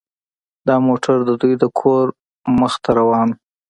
دا 0.67 0.75
موټر 0.87 1.17
د 1.25 1.31
دوی 1.41 1.53
د 1.61 1.65
کور 1.79 2.05
مخې 2.59 2.79
ته 2.83 2.91
روان 2.99 3.27
و 3.33 3.37